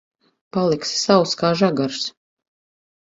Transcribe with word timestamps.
Paliksi 0.57 0.95
sauss 1.01 1.37
kā 1.41 1.51
žagars. 1.61 1.99